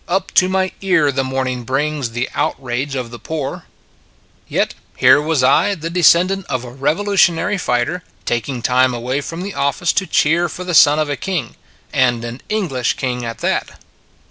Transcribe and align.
Up 0.07 0.31
to 0.33 0.49
my 0.49 0.71
ear 0.81 1.11
the 1.11 1.23
morning 1.23 1.63
brings 1.63 2.09
The 2.09 2.27
outrage 2.33 2.95
of 2.95 3.11
the 3.11 3.19
poor." 3.19 3.65
7 4.47 4.47
8 4.47 4.47
Yet 4.47 4.73
here 4.97 5.21
was 5.21 5.43
I, 5.43 5.75
the 5.75 5.91
descendant 5.91 6.47
of 6.47 6.63
a 6.63 6.71
Revolutionary 6.71 7.59
fighter, 7.59 8.03
taking 8.25 8.63
time 8.63 8.95
away 8.95 9.21
from 9.21 9.43
the 9.43 9.53
office 9.53 9.93
to 9.93 10.07
cheer 10.07 10.49
for 10.49 10.63
the 10.63 10.73
son 10.73 10.97
of 10.97 11.07
a 11.11 11.15
King, 11.15 11.55
and 11.93 12.25
an 12.25 12.41
English 12.49 12.95
King 12.95 13.23
at 13.23 13.41
that. 13.45 13.77